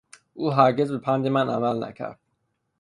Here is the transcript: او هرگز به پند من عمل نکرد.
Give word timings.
او 0.33 0.51
هرگز 0.51 0.91
به 0.91 0.97
پند 0.97 1.27
من 1.27 1.49
عمل 1.49 1.83
نکرد. 1.83 2.19